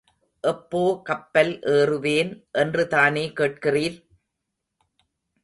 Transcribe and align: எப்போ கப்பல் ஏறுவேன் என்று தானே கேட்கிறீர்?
எப்போ 0.43 1.01
கப்பல் 1.03 1.51
ஏறுவேன் 1.73 2.31
என்று 2.51 2.87
தானே 2.87 3.25
கேட்கிறீர்? 3.29 3.97